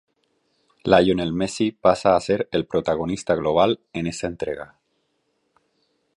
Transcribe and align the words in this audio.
Lionel 0.91 1.31
Messi 1.31 1.67
pasa 1.73 2.15
a 2.15 2.19
ser 2.21 2.49
el 2.51 2.65
protagonista 2.65 3.35
global 3.35 3.81
en 3.93 4.07
esta 4.07 4.25
entrega. 4.25 4.79